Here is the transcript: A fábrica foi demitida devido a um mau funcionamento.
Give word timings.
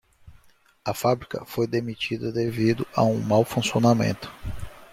A 0.83 0.95
fábrica 0.95 1.45
foi 1.45 1.67
demitida 1.67 2.31
devido 2.31 2.87
a 2.95 3.03
um 3.03 3.19
mau 3.21 3.45
funcionamento. 3.45 4.33